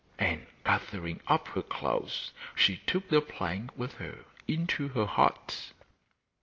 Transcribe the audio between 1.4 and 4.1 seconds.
her clothes she took the plank with